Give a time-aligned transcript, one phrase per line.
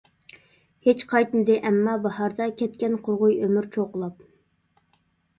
[0.85, 4.25] ھېچ قايتمىدى ئەمما باھاردا، كەتكەن قۇرغۇي ئۆمۈر چوقۇلاپ.